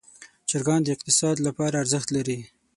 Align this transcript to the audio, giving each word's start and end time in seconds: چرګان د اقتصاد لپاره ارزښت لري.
چرګان 0.49 0.81
د 0.83 0.87
اقتصاد 0.95 1.35
لپاره 1.47 1.79
ارزښت 1.83 2.09
لري. 2.15 2.39